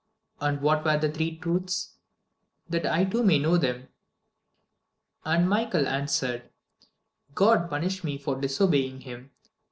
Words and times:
and 0.39 0.61
what 0.63 0.83
were 0.83 0.97
the 0.97 1.11
three 1.11 1.37
truths? 1.37 1.97
that 2.67 2.87
I, 2.87 3.03
too, 3.05 3.21
may 3.21 3.37
know 3.37 3.57
them." 3.57 3.89
And 5.23 5.47
Michael 5.47 5.87
answered: 5.87 6.49
"God 7.35 7.69
punished 7.69 8.03
me 8.03 8.17
for 8.17 8.41
disobeying 8.41 9.01
Him. 9.01 9.29